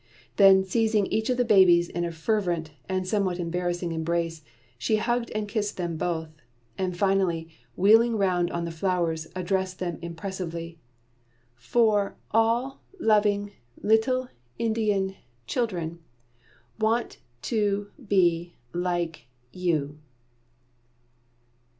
Then, 0.37 0.63
seizing 0.63 1.05
each 1.05 1.29
of 1.29 1.37
the 1.37 1.45
babies 1.45 1.87
in 1.87 2.03
a 2.03 2.11
fervent 2.11 2.71
and 2.89 3.07
somewhat 3.07 3.37
embarrassing 3.37 3.91
embrace, 3.91 4.41
she 4.79 4.95
hugged 4.95 5.29
and 5.35 5.47
kissed 5.47 5.77
them 5.77 5.95
both; 5.95 6.29
and 6.75 6.97
finally 6.97 7.49
wheeling 7.75 8.17
round 8.17 8.49
on 8.49 8.65
the 8.65 8.71
flowers, 8.71 9.27
addressed 9.35 9.77
them 9.77 9.99
impressively: 10.01 10.79
"For 11.53 12.15
all 12.31 12.81
loving 12.99 13.51
little 13.83 14.29
Indian 14.57 15.13
children 15.45 15.99
want 16.79 17.19
to 17.43 17.91
be 18.07 18.55
like 18.73 19.25
you." 19.51 19.99